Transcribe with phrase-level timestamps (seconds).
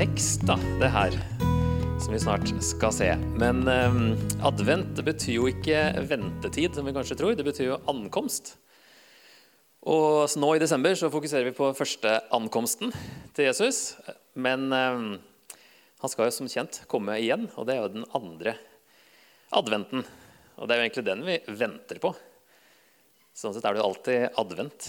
[0.00, 1.12] adventtekst, da, det her.
[2.00, 3.08] Som vi snart skal se.
[3.36, 3.96] Men eh,
[4.48, 7.34] advent det betyr jo ikke ventetid, som vi kanskje tror.
[7.36, 8.54] Det betyr jo ankomst.
[9.84, 12.94] Og nå i desember så fokuserer vi på første ankomsten
[13.36, 13.98] til Jesus.
[14.40, 15.04] Men eh,
[16.00, 18.56] han skal jo som kjent komme igjen, og det er jo den andre
[19.52, 20.06] adventen.
[20.56, 22.14] Og det er jo egentlig den vi venter på.
[23.36, 24.88] Sånn sett er det jo alltid advent.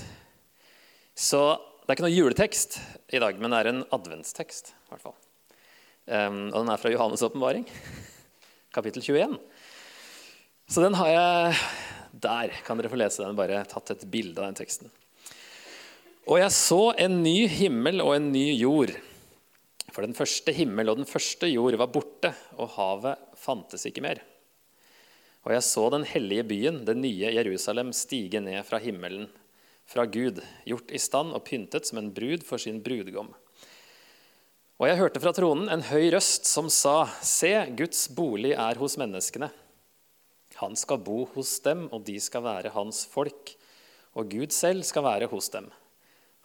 [1.20, 1.44] Så
[1.82, 2.78] det er ikke noe juletekst
[3.12, 4.74] i dag, men det er en adventstekst.
[4.74, 5.18] I hvert fall.
[6.06, 7.66] Um, og den er fra Johannes' åpenbaring,
[8.76, 9.38] kapittel 21.
[10.72, 11.62] Så den har jeg
[12.12, 13.36] Der kan dere få lese den.
[13.36, 14.92] Bare tatt et bilde av den teksten.
[16.30, 18.94] Og jeg så en ny himmel og en ny jord.
[19.92, 24.22] For den første himmel og den første jord var borte, og havet fantes ikke mer.
[25.48, 29.26] Og jeg så den hellige byen, det nye Jerusalem, stige ned fra himmelen,
[29.92, 33.34] fra Gud, gjort i stand og pyntet som en brud for sin brudgom.
[34.80, 38.96] Og jeg hørte fra tronen en høy røst som sa, Se, Guds bolig er hos
[38.98, 39.52] menneskene.
[40.62, 43.54] Han skal bo hos dem, og de skal være hans folk.
[44.18, 45.70] Og Gud selv skal være hos dem.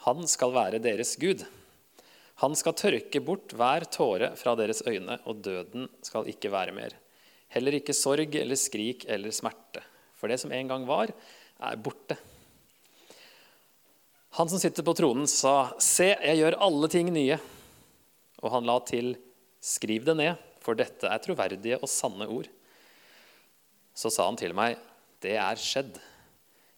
[0.05, 1.47] Han skal være deres Gud.
[2.42, 6.92] Han skal tørke bort hver tåre fra deres øyne, og døden skal ikke være mer.
[7.55, 9.81] Heller ikke sorg eller skrik eller smerte.
[10.19, 11.14] For det som en gang var,
[11.56, 12.19] er borte.
[14.37, 17.41] Han som sitter på tronen, sa, 'Se, jeg gjør alle ting nye.'
[18.43, 19.17] Og han la til,
[19.61, 22.51] 'Skriv det ned, for dette er troverdige og sanne ord.'
[23.95, 24.77] Så sa han til meg,
[25.20, 25.97] 'Det er skjedd.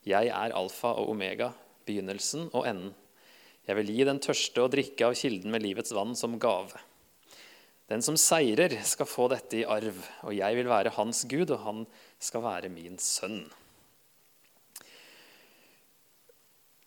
[0.07, 1.53] Jeg er alfa og omega,
[1.85, 2.95] begynnelsen og enden.'
[3.67, 6.79] Jeg vil gi den tørste å drikke av kilden med livets vann som gave.
[7.89, 11.59] Den som seirer, skal få dette i arv, og jeg vil være hans Gud, og
[11.67, 11.87] han
[12.19, 13.51] skal være min sønn.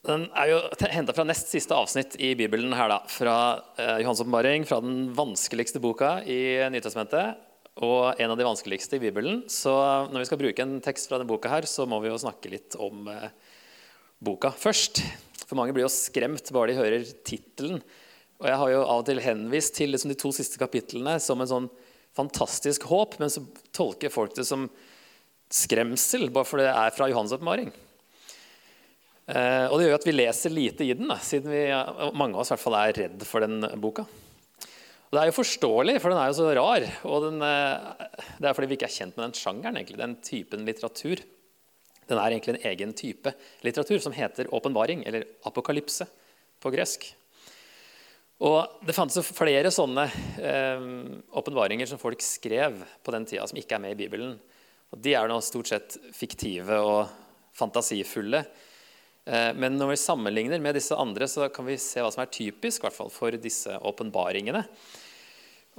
[0.08, 3.36] Den er jo henta fra nest siste avsnitt i Bibelen, her da, fra
[3.78, 7.38] eh, Johans åpenbaring, fra den vanskeligste boka i Nytestamentet,
[7.86, 9.44] og en av de vanskeligste i Bibelen.
[9.46, 9.72] Så
[10.10, 12.50] når vi skal bruke en tekst fra denne boka, her, så må vi jo snakke
[12.50, 13.30] litt om eh,
[14.26, 15.04] boka først.
[15.46, 17.84] For mange blir jo skremt bare de hører tittelen
[18.42, 21.44] og Jeg har jo av og til henvist til liksom de to siste kapitlene som
[21.44, 21.68] en sånn
[22.18, 23.44] fantastisk håp, men så
[23.76, 24.66] tolker folk det som
[25.54, 27.70] skremsel, bare fordi det er fra Johans oppmaring.
[29.30, 31.62] Eh, og det gjør at vi leser lite i den, da, siden vi,
[32.18, 34.08] mange av oss i hvert fall er redd for den boka.
[35.12, 36.88] Og Det er jo forståelig, for den er jo så rar.
[37.04, 38.08] Og den, eh,
[38.40, 41.20] det er fordi vi ikke er kjent med den sjangeren, egentlig, den typen litteratur.
[42.08, 43.34] Den er egentlig en egen type
[43.64, 46.08] litteratur som heter åpenbaring, eller apokalypse
[46.64, 47.14] på gresk.
[48.42, 50.08] Og Det fantes flere sånne
[50.40, 50.88] eh,
[51.38, 54.40] åpenbaringer som folk skrev på den tida, som ikke er med i Bibelen.
[54.92, 57.12] Og De er nå stort sett fiktive og
[57.54, 58.46] fantasifulle.
[59.26, 62.34] Eh, men når vi sammenligner med disse andre, så kan vi se hva som er
[62.34, 64.64] typisk hvert fall, for disse åpenbaringene.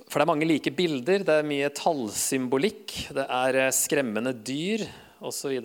[0.06, 4.86] For det er mange like bilder, det er mye tallsymbolikk, det er eh, skremmende dyr
[5.22, 5.58] osv.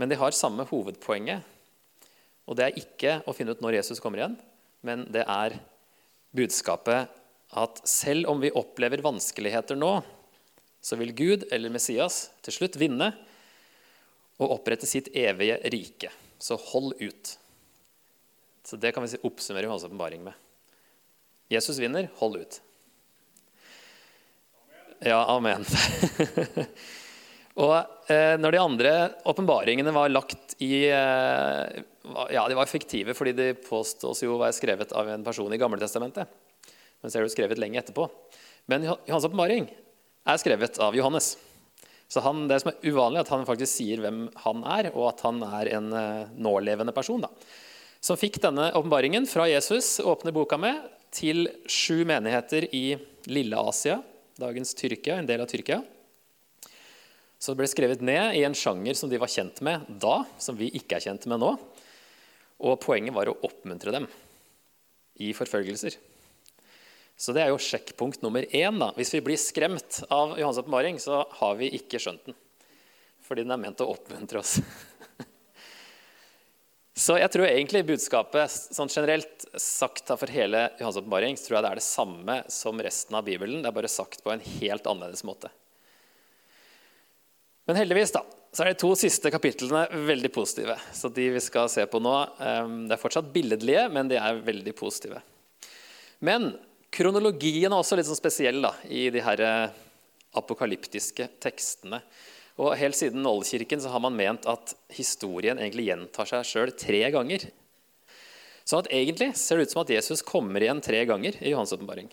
[0.00, 1.46] Men de har samme hovedpoenget.
[2.50, 4.38] Og det er ikke å finne ut når Jesus kommer igjen,
[4.86, 5.54] men det er
[6.34, 7.10] budskapet
[7.60, 9.92] at selv om vi opplever vanskeligheter nå,
[10.80, 13.10] så vil Gud eller Messias til slutt vinne
[14.40, 16.10] og opprette sitt evige rike.
[16.40, 17.36] Så hold ut.
[18.64, 20.32] Så Det kan vi oppsummere Johans åpenbaring med.
[21.48, 22.60] Jesus vinner, hold ut.
[25.00, 25.64] Ja, amen.
[27.64, 27.74] og
[28.12, 28.92] eh, når de andre
[29.28, 31.80] åpenbaringene var lagt i eh,
[32.30, 35.60] ja, de var fiktive fordi de påstås jo å være skrevet av en person i
[35.60, 36.28] Gamletestamentet.
[37.00, 38.06] Men så er det jo skrevet lenge etterpå.
[38.70, 39.70] Men Johans åpenbaring
[40.28, 41.34] er skrevet av Johannes.
[42.10, 45.12] Så han, Det som er uvanlig, er at han faktisk sier hvem han er, og
[45.12, 47.22] at han er en uh, nålevende person.
[47.22, 47.30] da.
[48.02, 50.80] Som fikk denne åpenbaringen fra Jesus, åpner boka med,
[51.14, 52.96] til sju menigheter i
[53.30, 54.00] Lille-Asia,
[54.40, 55.82] dagens Tyrkia, en del av Tyrkia.
[57.40, 60.58] Så det ble skrevet ned i en sjanger som de var kjent med da, som
[60.58, 61.54] vi ikke er kjent med nå.
[62.60, 64.08] Og poenget var å oppmuntre dem
[65.20, 65.96] i forfølgelser.
[67.20, 68.78] Så det er jo sjekkpunkt nummer én.
[68.80, 68.94] Da.
[68.96, 72.36] Hvis vi blir skremt av Johans åpenbaring, så har vi ikke skjønt den.
[73.26, 74.54] Fordi den er ment å oppmuntre oss.
[77.04, 81.74] så jeg tror egentlig budskapet sånn generelt sagt for hele Johans åpenbaring tror jeg det
[81.74, 83.60] er det samme som resten av Bibelen.
[83.60, 85.52] Det er bare sagt på en helt annerledes måte.
[87.68, 90.78] Men heldigvis, da, så er de to siste kapitlene veldig positive.
[90.96, 92.16] Så de vi skal se på nå,
[92.48, 95.20] ehm, det er fortsatt billedlige, men de er veldig positive.
[96.24, 96.54] Men
[96.94, 99.78] kronologien er også litt sånn spesiell da, i de her eh,
[100.38, 102.02] apokalyptiske tekstene.
[102.60, 107.02] Og Helt siden Oldkirken så har man ment at historien egentlig gjentar seg sjøl tre
[107.14, 107.46] ganger.
[108.68, 111.72] Sånn at egentlig ser det ut som at Jesus kommer igjen tre ganger i Johans
[111.74, 112.10] åpenbaring.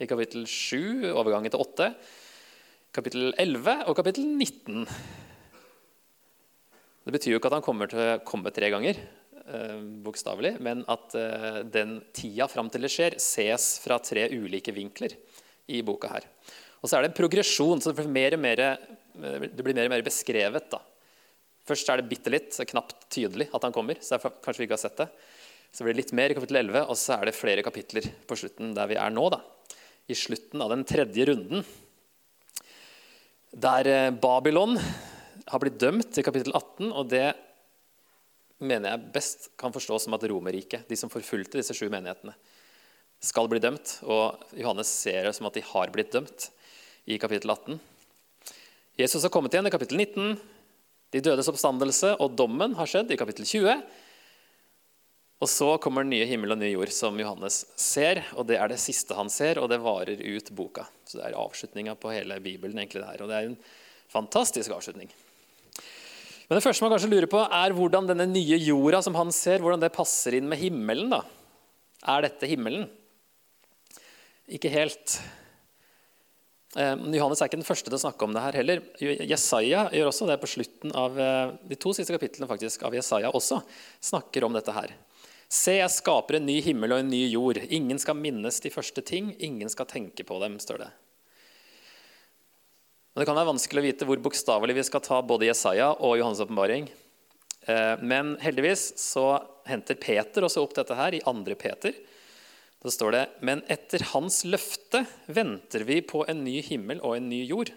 [0.00, 1.90] I kapittel 7, overgangen til 8,
[2.94, 4.86] kapittel 11 og kapittel 19.
[7.04, 8.98] Det betyr jo ikke at han kommer til å komme tre ganger,
[10.04, 15.16] bokstavelig, men at eh, den tida fram til det skjer, ses fra tre ulike vinkler
[15.68, 16.26] i boka her.
[16.80, 19.94] Og så er det en progresjon, så det blir mer og mer, eh, mer, og
[19.94, 20.68] mer beskrevet.
[20.72, 20.80] da.
[21.64, 23.96] Først er det bitte litt, knapt tydelig at han kommer.
[24.00, 25.08] så kanskje vi ikke har sett det.
[25.72, 28.36] Så blir det litt mer i kapittel 11, og så er det flere kapitler på
[28.36, 29.28] slutten der vi er nå.
[29.30, 29.40] da.
[30.08, 31.64] I slutten av den tredje runden,
[33.52, 34.78] der eh, Babylon
[35.46, 37.34] har blitt dømt i kapittel 18, og det
[38.66, 42.34] mener jeg best kan forstås som at Romerriket, de som forfulgte disse sju menighetene,
[43.24, 43.98] skal bli dømt.
[44.04, 46.48] Og Johannes ser det som at de har blitt dømt
[47.08, 47.78] i kapittel 18.
[49.00, 50.34] Jesus har kommet igjen i kapittel 19.
[51.14, 53.84] De dødes oppstandelse og dommen har skjedd i kapittel 20.
[55.42, 58.22] Og så kommer den nye himmel og nye jord, som Johannes ser.
[58.38, 60.86] og Det er det siste han ser, og det varer ut boka.
[61.04, 62.78] Så det er avslutninga på hele Bibelen.
[62.78, 63.58] egentlig det her, Og det er en
[64.08, 65.10] fantastisk avslutning.
[66.48, 69.62] Men det første man kanskje lurer på, er hvordan denne nye jorda som han ser,
[69.64, 71.08] hvordan det passer inn med himmelen.
[71.14, 71.22] da.
[72.14, 72.84] Er dette himmelen?
[74.52, 75.16] Ikke helt.
[76.76, 78.82] Eh, Johannes er ikke den første til å snakke om det her heller.
[79.00, 83.32] Jesaja gjør også det på slutten av eh, de to siste kapitlene faktisk, av Jesaja
[83.32, 83.62] også.
[84.04, 84.92] snakker om dette her.
[85.48, 87.60] Se, jeg skaper en ny himmel og en ny jord.
[87.72, 90.90] Ingen skal minnes de første ting, ingen skal tenke på dem, står det.
[93.14, 96.16] Men Det kan være vanskelig å vite hvor bokstavelig vi skal ta både Jesaja og
[96.18, 96.88] Johannes' åpenbaring.
[97.62, 99.38] Eh, men heldigvis så
[99.70, 101.54] henter Peter også opp dette her i 2.
[101.54, 101.94] Peter.
[102.82, 107.30] Da står det Men etter hans løfte venter vi på en ny himmel og en
[107.30, 107.70] ny jord,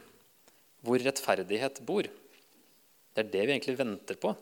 [0.82, 2.10] hvor rettferdighet bor.
[2.10, 4.34] Det er det vi egentlig venter på.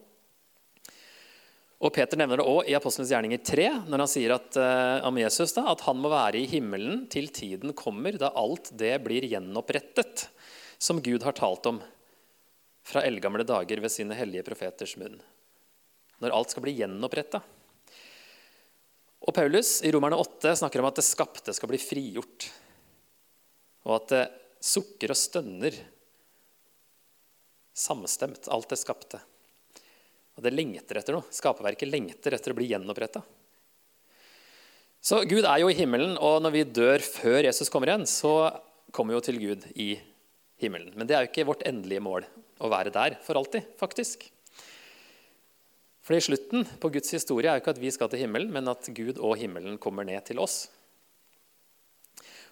[1.83, 5.19] Og Peter nevner det òg i Apostlenes gjerninger 3, når han sier at, uh, om
[5.19, 9.27] Jesus da, at han må være i himmelen til tiden kommer da alt det blir
[9.27, 10.29] gjenopprettet
[10.77, 11.81] som Gud har talt om
[12.85, 15.17] fra eldgamle dager ved sine hellige profeters munn.
[16.21, 17.41] Når alt skal bli gjenoppretta.
[19.25, 22.47] Og Paulus i Romerne 8 snakker om at det skapte skal bli frigjort.
[23.89, 24.23] Og at det
[24.65, 25.75] sukker og stønner
[27.75, 29.19] samstemt, alt det skapte.
[30.37, 31.25] Og det lengter etter noe.
[31.33, 33.23] Skaperverket lengter etter å bli gjenoppretta.
[35.05, 38.49] Så Gud er jo i himmelen, og når vi dør før Jesus kommer igjen, så
[38.93, 40.14] kommer vi jo til Gud i himmelen
[40.61, 40.93] himmelen.
[40.95, 42.25] Men det er jo ikke vårt endelige mål
[42.63, 44.29] å være der for alltid, faktisk.
[46.05, 48.69] For i slutten på Guds historie er jo ikke at vi skal til himmelen, men
[48.69, 50.67] at Gud og himmelen kommer ned til oss.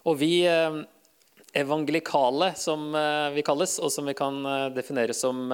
[0.10, 0.80] Og vi eh,
[1.62, 5.54] evangelikale, som eh, vi kalles, og som vi kan eh, definere som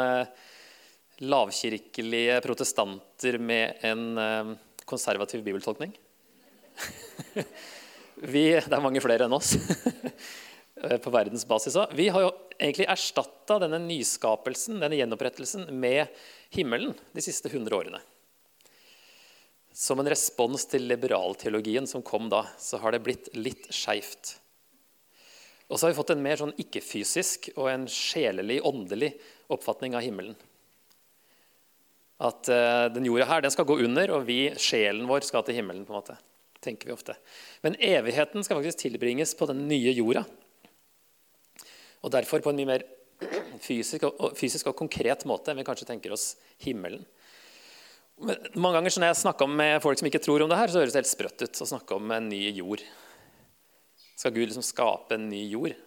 [1.19, 4.55] lavkirkelige protestanter med en
[4.87, 5.91] konservativ bibeltolkning
[8.33, 9.57] vi, Det er mange flere enn oss.
[10.83, 11.77] Eh, på verdensbasis.
[11.91, 12.29] Vi har jo
[12.59, 16.07] egentlig erstatta denne nyskapelsen, denne gjenopprettelsen, med
[16.55, 17.99] himmelen de siste 100 årene.
[19.75, 24.37] Som en respons til liberalteologien som kom da, så har det blitt litt skeivt.
[25.67, 29.11] Og så har vi fått en mer sånn ikke-fysisk og en sjelelig, åndelig
[29.51, 30.35] oppfatning av himmelen.
[32.19, 35.59] At uh, den jorda her den skal gå under, og vi, sjelen vår skal til
[35.59, 35.85] himmelen.
[35.85, 36.17] på en måte,
[36.59, 37.15] tenker vi ofte.
[37.63, 40.25] Men evigheten skal faktisk tilbringes på den nye jorda.
[42.03, 42.85] Og derfor på en mye mer
[43.59, 46.31] fysisk og, fysisk og konkret måte enn vi kanskje tenker oss
[46.63, 47.03] himmelen.
[48.19, 50.81] Men mange ganger Når jeg snakker med folk som ikke tror om det her, så
[50.81, 52.83] høres det helt sprøtt ut å snakke om en ny jord.
[54.19, 55.77] Skal Gud liksom skape en ny jord?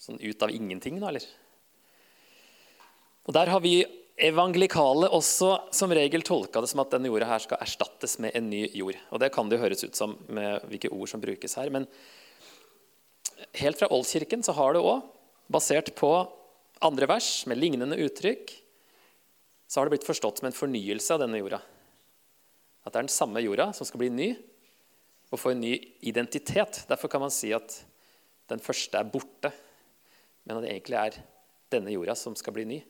[0.00, 1.26] Sånn ut av ingenting, da, eller?
[3.24, 3.84] Og Der har vi
[4.24, 8.48] evangelikale også som regel tolka det som at denne jorda her skal erstattes med en
[8.50, 8.98] ny jord.
[9.10, 11.70] Og Det kan det jo høres ut som med hvilke ord som brukes her.
[11.70, 11.88] Men
[13.52, 15.04] helt fra oldkirken så har det òg
[15.52, 16.10] basert på
[16.84, 18.52] andre vers med lignende uttrykk,
[19.68, 21.60] så har det blitt forstått som en fornyelse av denne jorda.
[22.84, 24.30] At det er den samme jorda som skal bli ny
[25.32, 25.72] og få en ny
[26.06, 26.84] identitet.
[26.88, 27.78] Derfor kan man si at
[28.52, 29.50] den første er borte,
[30.44, 31.16] men at det egentlig er
[31.72, 32.82] denne jorda som skal bli ny.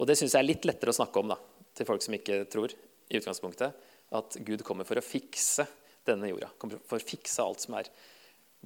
[0.00, 1.36] Og Det syns jeg er litt lettere å snakke om da,
[1.76, 3.76] til folk som ikke tror i utgangspunktet,
[4.16, 5.66] at Gud kommer for å fikse
[6.06, 6.48] denne jorda.
[6.58, 7.92] Kommer for å fikse alt som er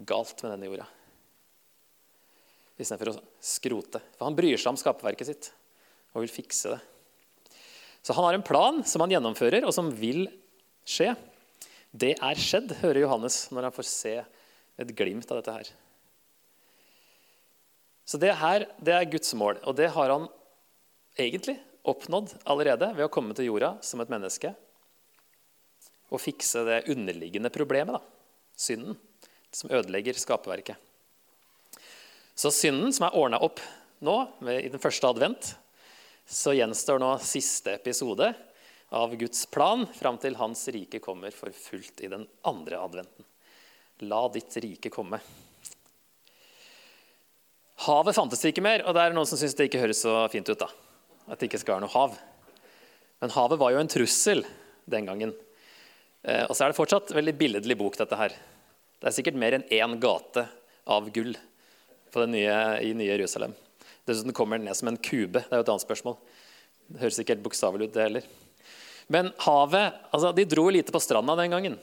[0.06, 0.86] galt med denne jorda
[2.82, 4.00] istedenfor å skrote.
[4.16, 5.50] For han bryr seg om skaperverket sitt
[6.14, 6.80] og vil fikse det.
[8.02, 10.24] Så han har en plan som han gjennomfører, og som vil
[10.88, 11.12] skje.
[11.92, 14.14] Det er skjedd, hører Johannes når han får se
[14.80, 15.72] et glimt av dette her.
[18.08, 20.26] Så det her det er Guds mål, og det har han
[21.20, 24.54] egentlig oppnådd allerede ved å komme til jorda som et menneske.
[26.10, 28.00] og fikse det underliggende problemet, da.
[28.58, 28.96] synden,
[29.54, 30.74] som ødelegger skaperverket.
[32.40, 33.60] Så synden, som er ordna opp
[34.00, 34.14] nå
[34.48, 35.50] i den første advent,
[36.24, 38.30] så gjenstår nå siste episode
[38.96, 43.26] av Guds plan fram til Hans rike kommer for fullt i den andre adventen.
[44.08, 45.20] La ditt rike komme.
[47.84, 50.48] Havet fantes ikke mer, og det er noen som syns det ikke høres så fint
[50.48, 50.64] ut.
[50.64, 50.70] da,
[51.28, 52.16] At det ikke skal være noe hav.
[53.20, 54.46] Men havet var jo en trussel
[54.88, 55.36] den gangen.
[56.24, 58.32] Eh, og så er det fortsatt veldig billedlig bok, dette her.
[58.96, 60.48] Det er sikkert mer enn én gate
[60.88, 61.36] av gull
[62.30, 63.54] nye, i nye Jerusalem.
[64.08, 65.42] Dessuten kommer den ned som en kube.
[65.42, 66.16] Det er jo et annet spørsmål.
[66.90, 68.30] Det høres ikke helt bokstavelig ut, det heller.
[69.10, 71.76] Men havet altså, De dro lite på stranda den gangen.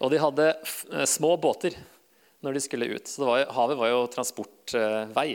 [0.00, 1.76] Og de hadde eh, små båter
[2.40, 3.08] når de skulle ut.
[3.08, 5.30] Så var, havet var jo transportvei.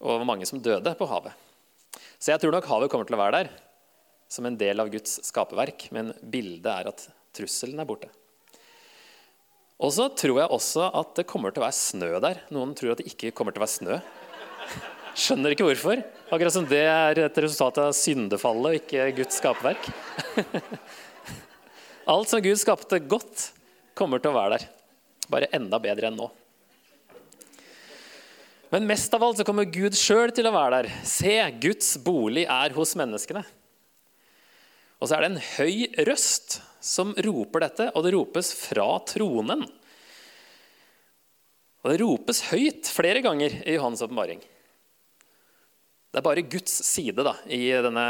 [0.00, 1.34] Og det var mange som døde på havet.
[2.20, 3.52] Så jeg tror nok havet kommer til å være der
[4.30, 5.88] som en del av Guds skaperverk.
[5.94, 8.10] Men bildet er at trusselen er borte.
[9.80, 12.42] Og så tror jeg også at det kommer til å være snø der.
[12.52, 14.00] Noen tror at det ikke kommer til å være snø.
[15.16, 16.02] Skjønner ikke hvorfor.
[16.28, 19.88] Akkurat som det er et resultat av syndefallet og ikke Guds skaperverk.
[22.12, 23.50] Alt som Gud skapte godt,
[23.96, 24.68] kommer til å være der.
[25.32, 26.28] Bare enda bedre enn nå.
[28.70, 30.88] Men mest av alt så kommer Gud sjøl til å være der.
[31.06, 33.42] Se, Guds bolig er hos menneskene.
[35.02, 39.66] Og så er det en høy røst som roper dette, og det ropes fra tronen.
[41.80, 44.40] Og det ropes høyt flere ganger i Johans åpenbaring.
[46.10, 48.06] Det er bare Guds side da, i denne,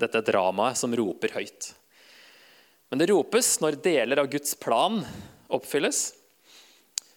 [0.00, 1.72] dette dramaet som roper høyt.
[2.88, 5.02] Men det ropes når deler av Guds plan
[5.52, 6.10] oppfylles,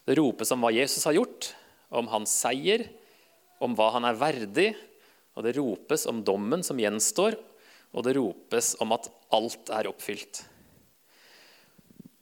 [0.05, 1.49] det ropes om hva Jesus har gjort,
[1.89, 2.85] om hans seier,
[3.63, 4.67] om hva han er verdig.
[5.35, 7.35] Og det ropes om dommen som gjenstår,
[7.95, 10.43] og det ropes om at alt er oppfylt.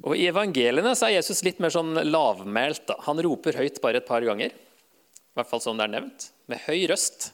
[0.03, 2.85] Og I evangeliene så er Jesus litt mer sånn lavmælt.
[2.89, 2.97] Da.
[3.05, 6.59] Han roper høyt bare et par ganger, i hvert fall som det er nevnt, med
[6.65, 7.31] høy røst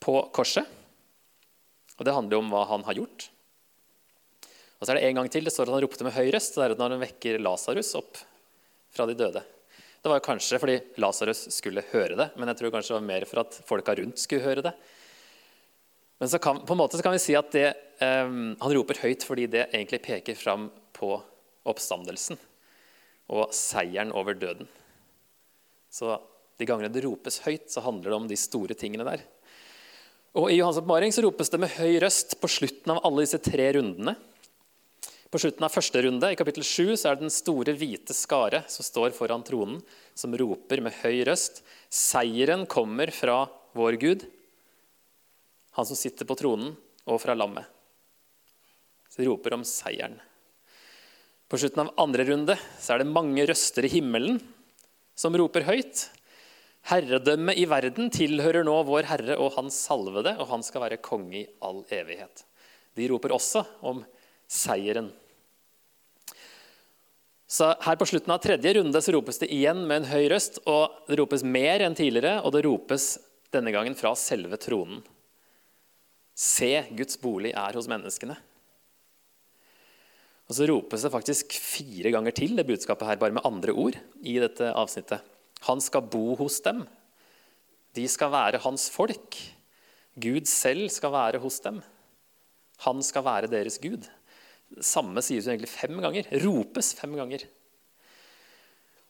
[0.00, 0.64] på korset.
[1.98, 3.28] Og Det handler jo om hva han har gjort.
[4.78, 6.56] Og så er det en gang til det står at han ropte med høy røst.
[6.56, 8.20] Det er når han vekker Lasarus opp
[8.94, 9.42] fra de døde.
[9.98, 13.26] Det var kanskje fordi Lasarus skulle høre det, men jeg tror kanskje det var mer
[13.28, 14.72] for at folka rundt skulle høre det.
[16.22, 17.66] Men kan, på en måte kan vi si at det,
[18.00, 21.18] um, han roper høyt fordi det egentlig peker fram på
[21.70, 22.38] oppstandelsen
[23.28, 24.68] og seieren over døden.
[25.92, 26.16] Så
[26.58, 29.22] de gangene det ropes høyt, så handler det om de store tingene der.
[30.38, 33.40] Og I Johans oppmaring så ropes det med høy røst på slutten av alle disse
[33.42, 34.16] tre rundene.
[35.28, 38.62] På slutten av første runde, i kapittel 7, så er det den store, hvite skare
[38.70, 39.82] som står foran tronen,
[40.16, 41.60] som roper med høy røst.
[41.92, 43.42] Seieren kommer fra
[43.76, 44.24] vår Gud,
[45.76, 46.72] han som sitter på tronen,
[47.08, 47.68] og fra lammet.
[49.08, 50.16] Så de roper om seieren.
[51.48, 54.36] På slutten av andre runde så er det mange røster i himmelen
[55.18, 56.04] som roper høyt.
[56.88, 61.42] Herredømmet i verden tilhører nå vår Herre og Hans salvede, og han skal være konge
[61.42, 62.44] i all evighet.
[62.96, 64.04] De roper også om
[64.48, 65.10] seieren.
[67.48, 70.60] Så her På slutten av tredje runde så ropes det igjen med en høy røst.
[70.66, 73.16] og Det ropes mer enn tidligere, og det ropes
[73.50, 75.00] denne gangen fra selve tronen.
[76.36, 78.36] Se, Guds bolig er hos menneskene.
[80.48, 83.98] Og Så ropes det faktisk fire ganger til det budskapet her, bare med andre ord.
[84.22, 85.20] i dette avsnittet.
[85.68, 86.86] Han skal bo hos dem.
[87.94, 89.36] De skal være hans folk.
[90.18, 91.82] Gud selv skal være hos dem.
[92.86, 94.08] Han skal være deres Gud.
[94.80, 96.28] Samme sies jo egentlig fem ganger.
[96.44, 97.44] Ropes fem ganger.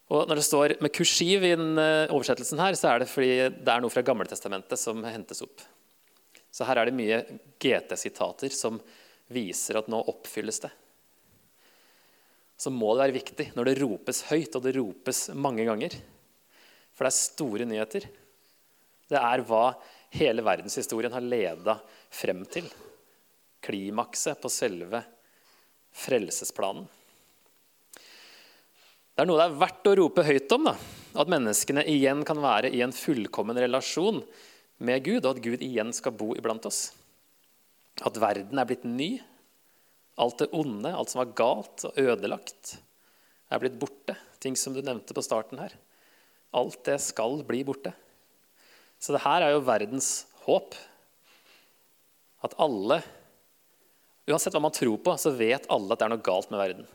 [0.09, 3.33] Og Når det står med kursiv i den eh, oversettelsen, her, så er det fordi
[3.53, 5.61] det er noe fra Gammeltestamentet som hentes opp.
[6.51, 7.19] Så her er det mye
[7.61, 8.81] GT-sitater som
[9.29, 10.71] viser at nå oppfylles det.
[12.59, 15.95] Så må det være viktig når det ropes høyt, og det ropes mange ganger.
[16.97, 18.09] For det er store nyheter.
[19.09, 19.71] Det er hva
[20.19, 21.79] hele verdenshistorien har leda
[22.11, 22.67] frem til.
[23.65, 25.05] Klimakset på selve
[25.95, 26.87] frelsesplanen.
[29.15, 30.69] Det er noe det er verdt å rope høyt om.
[30.69, 30.75] Da.
[31.19, 34.21] At menneskene igjen kan være i en fullkommen relasjon
[34.87, 36.93] med Gud, og at Gud igjen skal bo iblant oss.
[38.07, 39.17] At verden er blitt ny.
[40.19, 42.77] Alt det onde, alt som var galt og ødelagt,
[43.49, 44.17] er blitt borte.
[44.43, 45.75] Ting som du nevnte på starten her.
[46.57, 47.93] Alt det skal bli borte.
[48.99, 50.75] Så det her er jo verdens håp.
[52.45, 53.03] At alle
[54.29, 56.89] Uansett hva man tror på, så vet alle at det er noe galt med verden.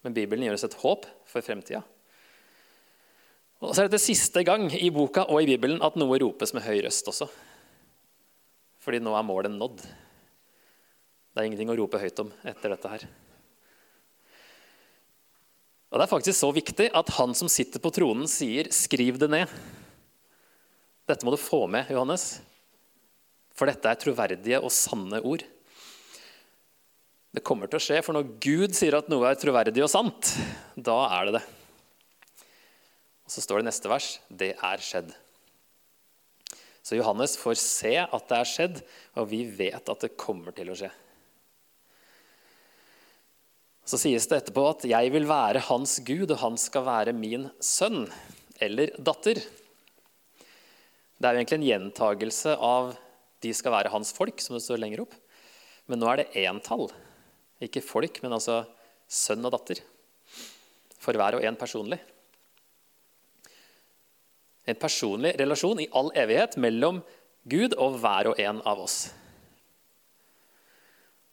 [0.00, 1.82] Men Bibelen gir oss et håp for fremtida.
[3.60, 6.64] Og så er det siste gang i boka og i Bibelen at noe ropes med
[6.64, 7.28] høy røst også.
[8.80, 9.82] Fordi nå er målet nådd.
[11.38, 13.02] Det er ingenting å rope høyt om etter dette her.
[15.86, 19.30] Og Det er faktisk så viktig at han som sitter på tronen, sier 'skriv det
[19.30, 19.52] ned'.
[21.06, 22.40] Dette må du få med, Johannes,
[23.54, 25.44] for dette er troverdige og sanne ord.
[27.32, 30.34] Det kommer til å skje, for når Gud sier at noe er troverdig og sant,
[30.74, 31.46] da er det det.
[33.26, 35.14] Og Så står det neste vers 'det er skjedd'.
[36.82, 38.82] Så Johannes får se at det er skjedd,
[39.14, 40.90] og vi vet at det kommer til å skje.
[43.88, 47.48] Så sies det etterpå at 'jeg vil være hans Gud, og han skal være min
[47.58, 48.12] sønn'
[48.60, 49.40] eller datter.
[51.16, 52.98] Det er jo egentlig en gjentagelse av
[53.40, 55.14] 'de skal være hans folk', som det står lenger opp.
[55.86, 56.92] Men nå er det éntall.
[57.62, 58.66] Ikke folk, men altså
[59.08, 59.80] sønn og datter.
[61.00, 61.98] For hver og en personlig.
[64.66, 67.02] En personlig relasjon i all evighet mellom
[67.48, 69.14] Gud og hver og en av oss.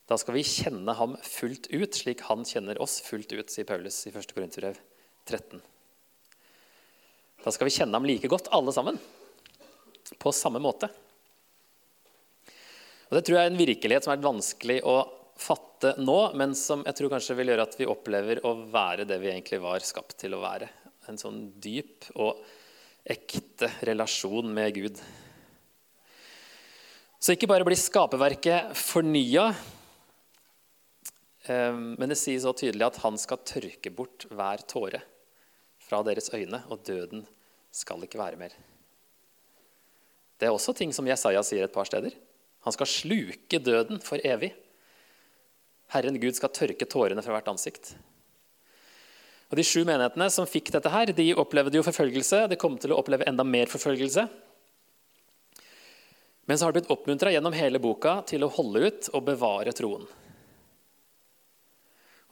[0.06, 4.04] Da skal vi kjenne ham fullt ut, slik han kjenner oss fullt ut, sier Paulus
[4.06, 4.36] i 1.
[4.36, 4.78] Korinterbrev
[5.26, 5.64] 13.
[7.42, 9.00] Da skal vi kjenne ham like godt, alle sammen.
[10.22, 10.92] På samme måte.
[13.10, 14.96] Og Det tror jeg er en virkelighet som er vanskelig å
[15.42, 19.20] fatte nå, men som jeg tror kanskje vil gjøre at vi opplever å være det
[19.22, 20.70] vi egentlig var skapt til å være.
[21.10, 22.42] En sånn dyp og
[23.06, 25.02] ekte relasjon med Gud.
[27.22, 29.52] Så ikke bare blir skaperverket fornya,
[31.50, 35.02] men det sies så tydelig at han skal tørke bort hver tåre
[35.86, 37.26] fra deres øyne, og døden
[37.76, 38.56] skal ikke være mer.
[40.40, 42.16] Det er også ting som Jesaja sier et par steder.
[42.66, 44.52] Han skal sluke døden for evig.
[45.94, 47.94] Herren Gud skal tørke tårene fra hvert ansikt.
[49.52, 52.48] Og De sju menighetene som fikk dette, her, de opplevde jo forfølgelse.
[52.50, 54.26] De kom til å oppleve enda mer forfølgelse.
[56.46, 59.74] Men så har de blitt oppmuntra gjennom hele boka til å holde ut og bevare
[59.78, 60.10] troen.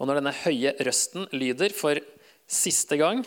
[0.04, 1.96] Og når denne høye røsten lyder for
[2.44, 3.22] siste gang,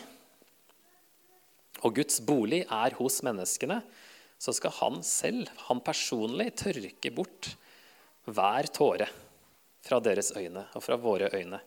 [1.81, 3.79] og Guds bolig er hos menneskene,
[4.37, 7.49] så skal han selv, han personlig, tørke bort
[8.29, 9.09] hver tåre
[9.87, 11.63] fra deres øyne og fra våre øyne.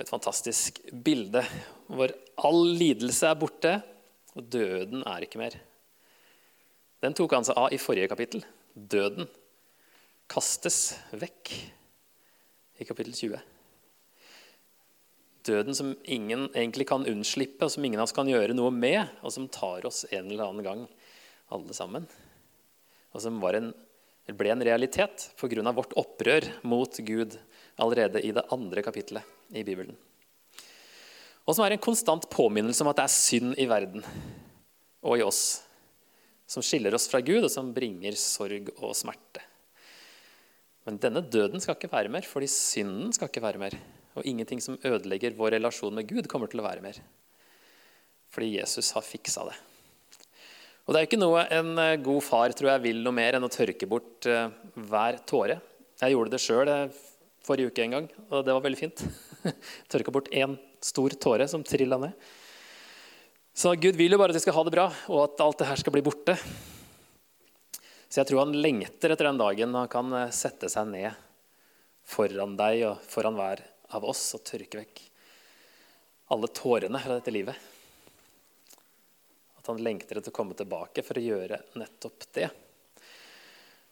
[0.00, 1.44] Et fantastisk bilde
[1.92, 2.16] hvor
[2.48, 3.76] all lidelse er borte,
[4.32, 5.60] og døden er ikke mer.
[7.04, 8.48] Den tok han seg av i forrige kapittel.
[8.72, 9.28] Døden
[10.32, 11.52] kastes vekk
[12.78, 13.40] i kapittel 20.
[15.46, 19.06] Døden som ingen egentlig kan unnslippe, og som ingen av oss kan gjøre noe med,
[19.22, 20.86] og som tar oss en eller annen gang,
[21.54, 22.08] alle sammen.
[23.14, 23.70] Og som en,
[24.26, 25.72] ble en realitet pga.
[25.72, 27.38] vårt opprør mot Gud
[27.76, 29.22] allerede i det andre kapittelet
[29.54, 29.96] i Bibelen.
[31.46, 34.02] Og som er en konstant påminnelse om at det er synd i verden
[35.06, 35.62] og i oss
[36.46, 39.42] som skiller oss fra Gud, og som bringer sorg og smerte.
[40.86, 43.74] Men denne døden skal ikke være mer, fordi synden skal ikke være mer.
[44.16, 47.00] Og ingenting som ødelegger vår relasjon med Gud, kommer til å være mer.
[48.32, 49.56] Fordi Jesus har fiksa det.
[50.86, 53.46] Og det er ikke noe en eh, god far tror jeg vil noe mer enn
[53.46, 54.46] å tørke bort uh,
[54.86, 55.58] hver tåre.
[55.98, 57.00] Jeg gjorde det sjøl eh,
[57.46, 59.02] forrige uke en gang, og det var veldig fint.
[59.90, 62.14] Tørka bort én stor tåre som trilla ned.
[63.56, 65.70] Så Gud vil jo bare at vi skal ha det bra, og at alt det
[65.72, 66.36] her skal bli borte.
[68.16, 71.10] Så jeg tror han lengter etter den dagen han kan eh, sette seg ned
[72.08, 73.60] foran deg og foran hver
[73.92, 75.02] av oss og tørke vekk
[76.32, 77.66] alle tårene fra dette livet.
[79.60, 82.48] At han lengter etter å komme tilbake for å gjøre nettopp det.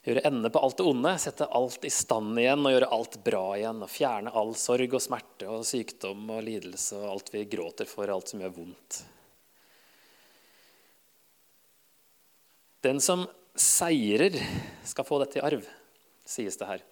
[0.08, 3.44] Gjøre ende på alt det onde, sette alt i stand igjen og gjøre alt bra
[3.60, 3.84] igjen.
[3.84, 8.08] Og fjerne all sorg og smerte og sykdom og lidelse og alt vi gråter for,
[8.08, 9.04] alt som gjør vondt.
[12.88, 14.34] Den som seirer
[14.86, 15.64] skal få dette i arv,
[16.26, 16.82] sies det her.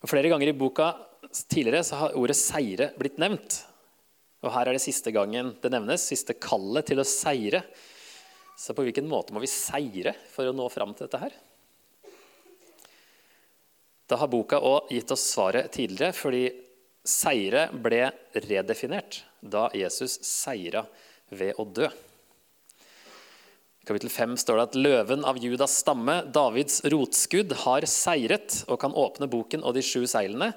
[0.00, 0.92] Og flere ganger i boka
[1.30, 3.64] tidligere så har ordet 'seire' blitt nevnt.
[4.42, 7.62] Og her er det siste gangen det nevnes, siste kallet til å seire.
[8.56, 11.32] Så på hvilken måte må vi seire for å nå fram til dette her?
[14.08, 16.50] Da har boka òg gitt oss svaret tidligere, fordi
[17.06, 20.86] seire ble redefinert da Jesus seira
[21.30, 21.86] ved å dø.
[23.80, 28.76] I kapittel 5 står det at løven av Judas stamme, Davids rotskudd, har seiret og
[28.82, 30.50] kan åpne boken og de sju seilene.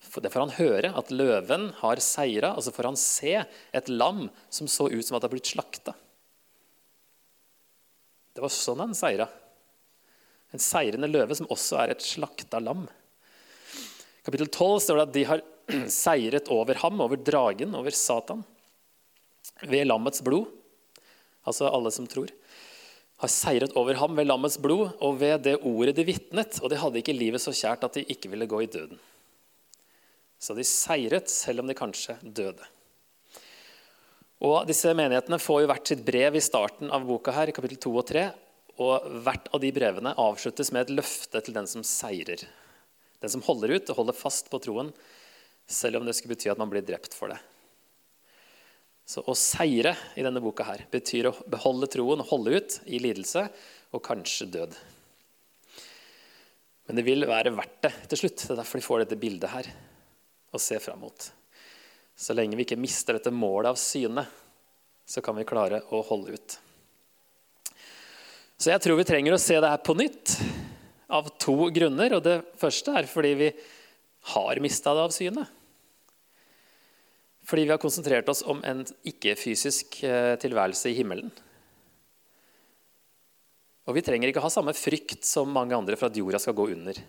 [0.00, 3.34] Det får han høre, at løven har seira, og så får han se
[3.76, 5.92] et lam som så ut som at det har blitt slakta.
[8.32, 9.26] Det var sånn han seira.
[10.56, 12.86] En seirende løve som også er et slakta lam.
[14.24, 15.44] Kapittel 12 står det at de har
[15.92, 18.40] seiret over ham, over dragen, over Satan,
[19.68, 20.48] ved lammets blod
[21.48, 22.32] altså alle som tror,
[23.20, 26.80] har seiret over ham ved lammets blod og ved det ordet de vitnet, og de
[26.80, 29.00] hadde ikke livet så kjært at de ikke ville gå i døden.
[30.40, 32.64] Så de seiret, selv om de kanskje døde.
[34.40, 37.76] Og Disse menighetene får jo hvert sitt brev i starten av boka her, i kapittel
[37.84, 38.24] 2 og 3.
[38.80, 42.46] Og hvert av de brevene avsluttes med et løfte til den som seirer.
[43.20, 44.94] Den som holder ut og holder fast på troen,
[45.68, 47.36] selv om det skulle bety at man blir drept for det.
[49.10, 53.42] Så å seire i denne boka her betyr å beholde troen holde ut i lidelse
[53.90, 54.76] og kanskje død.
[56.86, 58.44] Men det vil være verdt det til slutt.
[58.44, 59.70] Det er derfor de får dette bildet her
[60.54, 61.26] å se fram mot.
[62.14, 64.28] Så lenge vi ikke mister dette målet av syne,
[65.02, 66.58] så kan vi klare å holde ut.
[68.60, 70.36] Så jeg tror vi trenger å se det her på nytt
[71.10, 72.14] av to grunner.
[72.14, 73.54] Og det første er fordi vi
[74.36, 75.50] har mista det av syne.
[77.50, 81.32] Fordi vi har konsentrert oss om en ikke-fysisk eh, tilværelse i himmelen.
[83.90, 86.68] Og vi trenger ikke ha samme frykt som mange andre for at jorda skal gå
[86.76, 87.00] under.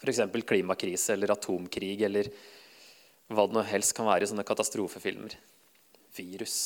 [0.00, 0.22] F.eks.
[0.48, 2.30] klimakrise eller atomkrig eller
[3.28, 5.36] hva det nå helst kan være i sånne katastrofefilmer.
[6.16, 6.56] Virus.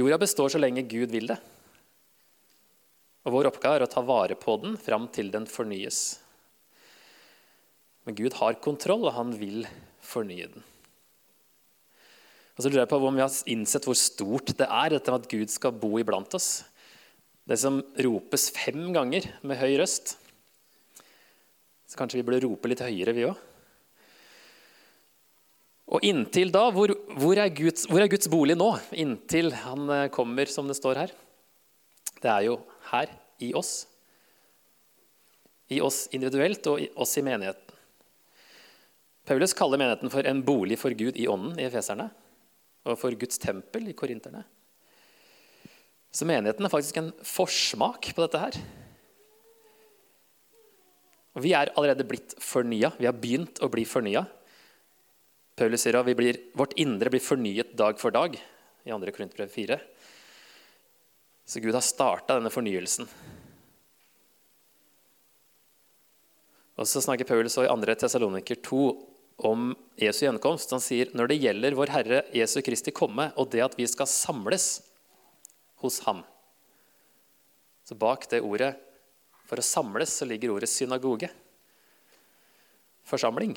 [0.00, 1.36] Jorda består så lenge Gud vil det.
[3.28, 6.00] Og Vår oppgave er å ta vare på den fram til den fornyes.
[8.08, 9.66] Men Gud har kontroll, og han vil
[10.10, 10.66] fornye den.
[12.56, 15.22] Og så lurer jeg på om vi har innsett hvor stort det er dette med
[15.22, 16.50] at Gud skal bo iblant oss.
[17.48, 20.18] Det som ropes fem ganger med høy røst.
[21.88, 23.38] Så kanskje vi burde rope litt høyere, vi òg.
[25.90, 28.68] Og inntil da, hvor, hvor, er Guds, hvor, er Guds, bolig nå?
[28.94, 31.14] Inntil han eh, kommer, som det står her.
[32.20, 32.60] Det er jo
[32.92, 33.10] her,
[33.42, 33.72] i oss.
[35.72, 37.69] I oss individuelt og i oss i menigheten.
[39.28, 42.08] Paulus kaller menigheten for en bolig for Gud i ånden i Efeserne
[42.88, 44.42] og for Guds tempel i korinterne.
[46.10, 48.56] Så menigheten er faktisk en forsmak på dette her.
[51.36, 52.90] Og Vi er allerede blitt fornya.
[52.98, 54.24] Vi har begynt å bli fornya.
[55.54, 59.12] Paulus sier at blir, vårt indre blir fornyet dag for dag i 2.
[59.14, 59.78] Korintbrev 4.
[61.46, 63.06] Så Gud har starta denne fornyelsen.
[66.80, 67.94] Og Så snakker Paulus i 2.
[68.00, 68.84] Tessaloniker 2
[69.44, 70.70] om Jesu gjenkomst.
[70.72, 74.08] Han sier når det gjelder vår Herre Jesu Kristi komme og det at vi skal
[74.08, 74.80] samles
[75.84, 76.22] hos ham
[77.84, 78.72] Så bak det ordet
[79.44, 81.28] for å samles så ligger ordet synagoge.
[83.04, 83.56] Forsamling.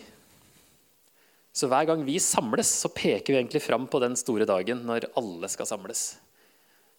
[1.54, 5.12] Så hver gang vi samles, så peker vi egentlig fram på den store dagen når
[5.20, 6.18] alle skal samles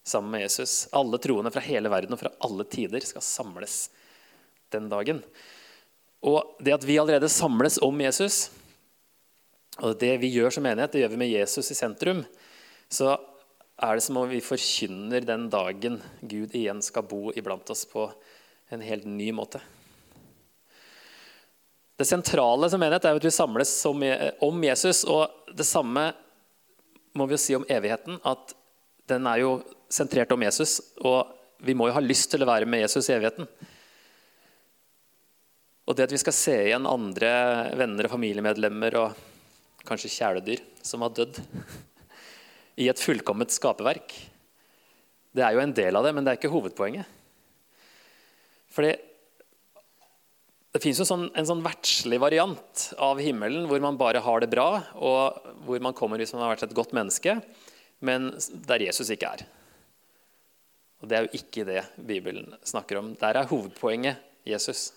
[0.01, 0.87] sammen med Jesus.
[0.95, 3.89] Alle troende fra hele verden og fra alle tider skal samles
[4.73, 5.21] den dagen.
[6.25, 8.49] Og det at vi allerede samles om Jesus,
[9.83, 12.23] og det vi gjør som menighet, det gjør vi med Jesus i sentrum,
[12.89, 13.13] så
[13.75, 18.07] er det som om vi forkynner den dagen Gud igjen skal bo iblant oss på
[18.73, 19.59] en helt ny måte.
[21.95, 25.03] Det sentrale som menighet er at vi samles om Jesus.
[25.07, 26.09] Og det samme
[27.15, 28.17] må vi jo si om evigheten.
[28.27, 28.51] At
[29.07, 29.51] den er jo
[29.91, 30.81] sentrert om Jesus.
[31.03, 31.31] Og
[31.63, 33.47] vi må jo ha lyst til å være med Jesus i evigheten.
[35.85, 37.31] Og det at vi skal se igjen andre
[37.77, 39.19] venner og familiemedlemmer og
[39.85, 41.41] kanskje kjæledyr som har dødd
[42.81, 44.15] i et fullkomment skaperverk,
[45.35, 47.05] det er jo en del av det, men det er ikke hovedpoenget.
[48.71, 48.95] Fordi
[50.75, 54.81] det fins sånn, en sånn verdslig variant av himmelen hvor man bare har det bra,
[54.95, 57.37] og hvor man kommer hvis man har vært et godt menneske,
[58.03, 58.33] men
[58.67, 59.45] der Jesus ikke er.
[60.99, 63.13] Og Det er jo ikke det Bibelen snakker om.
[63.19, 64.89] Der er hovedpoenget Jesus.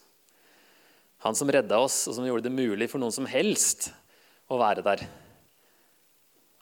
[1.24, 3.90] Han som redda oss, og som gjorde det mulig for noen som helst
[4.46, 5.02] å være der.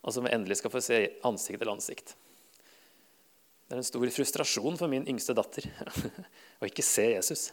[0.07, 2.15] Og som vi endelig skal få se ansikt til ansikt.
[3.67, 5.67] Det er en stor frustrasjon for min yngste datter
[6.61, 7.49] å ikke se Jesus.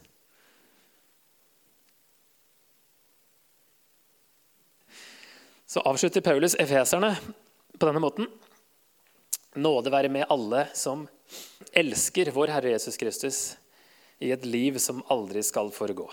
[5.66, 7.16] Så avslutter Paulus efeserne
[7.80, 8.30] på denne måten.
[9.58, 11.08] Nåde være med alle som
[11.74, 13.40] elsker vår Herre Jesus Kristus
[14.22, 16.06] i et liv som aldri skal foregå.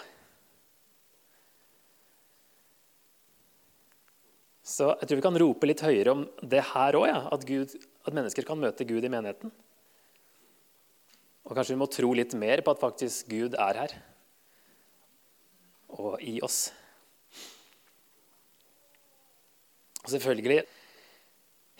[4.70, 7.46] Så jeg tror vi kan rope litt høyere om det her òg, ja, at,
[8.06, 9.50] at mennesker kan møte Gud i menigheten.
[11.48, 13.96] Og kanskje vi må tro litt mer på at faktisk Gud er her
[15.90, 16.68] og i oss.
[20.04, 20.60] Og selvfølgelig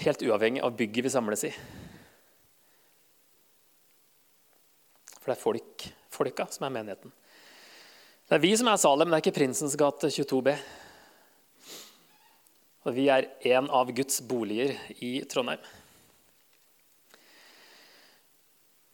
[0.03, 1.53] helt uavhengig av bygget vi samles i.
[5.20, 7.14] For det er folk, folka som er menigheten.
[8.26, 10.57] Det er vi som er Salem, det er ikke Prinsens gate 22B.
[12.88, 14.73] Og vi er en av Guds boliger
[15.05, 15.62] i Trondheim.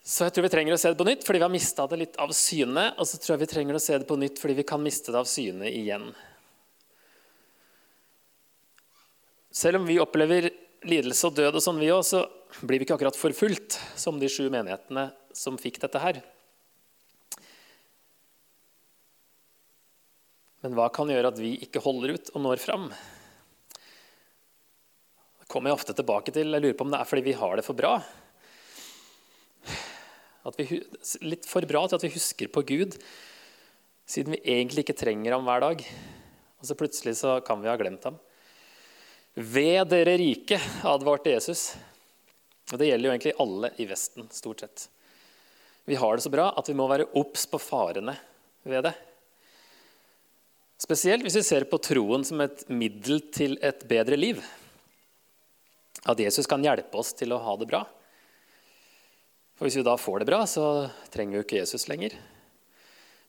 [0.07, 1.99] Så jeg tror vi trenger å se det på nytt fordi vi har mista det
[1.99, 2.89] litt av syne.
[2.95, 5.15] Og så tror jeg vi trenger å se det på nytt fordi vi kan miste
[5.15, 6.11] det av syne igjen.
[9.57, 10.51] selv om vi opplever
[10.87, 14.29] lidelse og død, og sånn vi også, så blir vi ikke akkurat forfulgt som de
[14.31, 16.21] sju menighetene som fikk dette her.
[20.65, 22.91] Men hva kan gjøre at vi ikke holder ut og når fram?
[25.51, 26.51] Kommer jeg ofte tilbake til.
[26.53, 27.97] Jeg lurer på om det er fordi vi har det for bra.
[30.57, 30.81] Vi,
[31.27, 32.95] litt for bra til at vi husker på Gud,
[34.07, 35.83] siden vi egentlig ikke trenger ham hver dag.
[36.61, 38.19] Og så plutselig så kan vi ha glemt ham.
[39.37, 41.73] Ved dere rike, advarte Jesus.
[42.73, 44.87] Og det gjelder jo egentlig alle i Vesten, stort sett.
[45.87, 48.17] Vi har det så bra at vi må være obs på farene
[48.67, 48.95] ved det.
[50.83, 54.41] Spesielt hvis vi ser på troen som et middel til et bedre liv.
[56.05, 57.87] At Jesus kan hjelpe oss til å ha det bra.
[59.57, 62.17] For Hvis vi da får det bra, så trenger vi ikke Jesus lenger.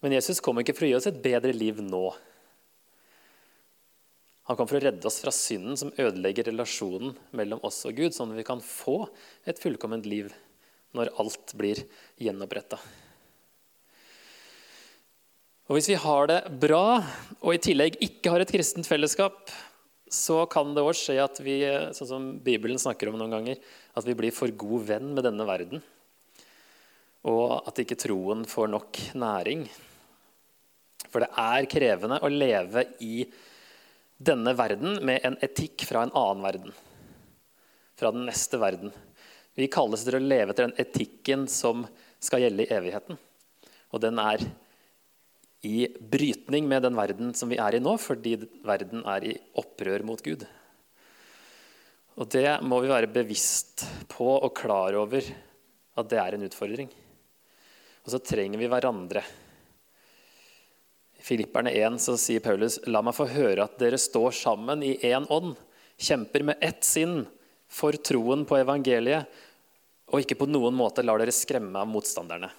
[0.03, 2.09] Men Jesus kommer ikke for å gi oss et bedre liv nå.
[4.47, 8.15] Han kom for å redde oss fra synden som ødelegger relasjonen mellom oss og Gud,
[8.15, 9.01] sånn at vi kan få
[9.47, 10.29] et fullkomment liv
[10.95, 11.81] når alt blir
[12.21, 12.79] gjenoppretta.
[15.67, 17.01] Og Hvis vi har det bra
[17.41, 19.51] og i tillegg ikke har et kristent fellesskap,
[20.13, 21.57] så kan det også skje at vi
[21.95, 23.59] sånn som Bibelen snakker om noen ganger,
[23.97, 25.83] at vi blir for god venn med denne verden.
[27.27, 29.65] Og at ikke troen får nok næring.
[31.07, 33.25] For det er krevende å leve i
[34.17, 36.77] denne verden med en etikk fra en annen verden.
[37.97, 38.93] Fra den neste verden.
[39.57, 41.85] Vi kalles til å leve etter den etikken som
[42.21, 43.17] skal gjelde i evigheten.
[43.93, 44.43] Og den er
[45.65, 50.05] i brytning med den verden som vi er i nå, fordi verden er i opprør
[50.05, 50.45] mot Gud.
[52.17, 55.21] Og det må vi være bevisst på og klar over
[55.97, 56.89] at det er en utfordring.
[58.05, 59.21] Og så trenger vi hverandre.
[61.17, 64.95] I Filipperne 1 så sier Paulus.: La meg få høre at dere står sammen i
[65.09, 65.57] én ånd,
[65.97, 67.25] kjemper med ett sinn
[67.67, 69.25] for troen på evangeliet,
[70.07, 72.49] og ikke på noen måte lar dere skremme av motstanderne.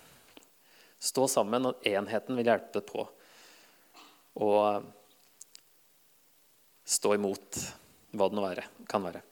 [0.98, 3.04] Stå sammen, og enheten vil hjelpe på.
[4.42, 4.86] Og
[6.88, 7.58] stå imot
[8.16, 9.22] hva det nå være, kan være.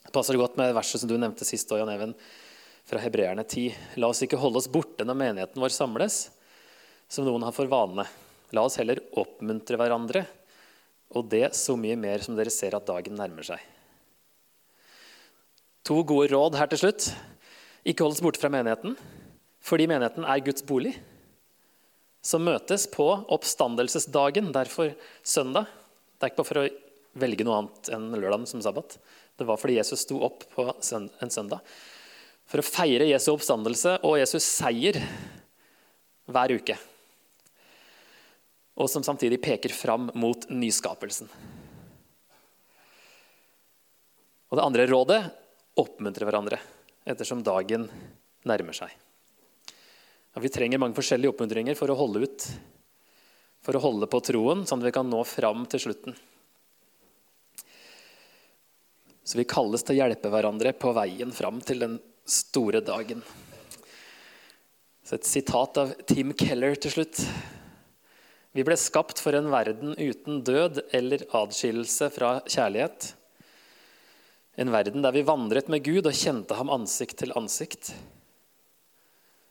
[0.00, 2.14] Det passer godt med verset som du nevnte sist, Jan Even,
[2.88, 3.98] fra Hebreerne 10.
[4.02, 6.24] La oss ikke holde oss borte når menigheten vår samles,
[7.10, 8.06] som noen har for vane.
[8.56, 10.24] La oss heller oppmuntre hverandre,
[11.14, 13.62] og det så mye mer som dere ser at dagen nærmer seg.
[15.86, 17.12] To gode råd her til slutt.
[17.86, 18.96] Ikke hold oss borte fra menigheten
[19.64, 20.94] fordi menigheten er Guds bolig,
[22.24, 24.92] som møtes på oppstandelsesdagen, derfor
[25.24, 25.68] søndag.
[26.16, 26.68] Det er ikke bare for å
[27.20, 28.98] velge noe annet enn lørdagen som sabbat.
[29.40, 31.64] Det var fordi Jesus sto opp på en søndag.
[32.50, 34.98] For å feire Jesu oppstandelse og Jesus seier
[36.30, 36.76] hver uke.
[38.80, 41.28] Og som samtidig peker fram mot nyskapelsen.
[44.50, 45.20] Og det andre rådet
[45.78, 46.58] oppmuntre hverandre
[47.08, 47.86] ettersom dagen
[48.48, 48.90] nærmer seg.
[50.34, 52.46] Ja, vi trenger mange forskjellige oppmuntringer for å holde ut.
[53.66, 56.16] For å holde på troen, sånn at vi kan nå fram til slutten.
[59.26, 63.22] Så vi kalles til å hjelpe hverandre på veien fram til den store dagen.
[65.06, 67.20] Så et sitat av Tim Keller til slutt.
[68.54, 73.12] Vi ble skapt for en verden uten død eller adskillelse fra kjærlighet.
[74.58, 77.92] En verden der vi vandret med Gud og kjente ham ansikt til ansikt.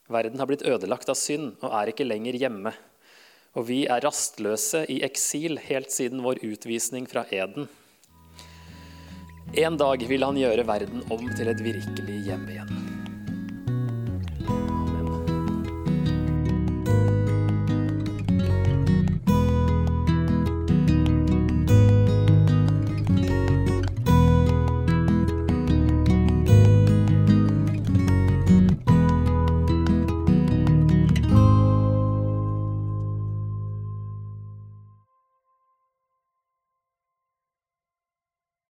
[0.10, 2.74] Verden har blitt ødelagt av synd og er ikke lenger hjemme.
[3.58, 7.70] Og vi er rastløse i eksil helt siden vår utvisning fra Eden.
[9.58, 12.99] En dag vil han gjøre verden om til et virkelig hjem igjen.